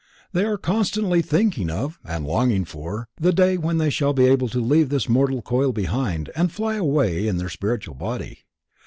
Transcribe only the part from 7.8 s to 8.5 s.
body.